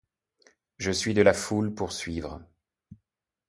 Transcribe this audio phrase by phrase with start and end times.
[0.79, 2.41] Je suis de la foule pour suivre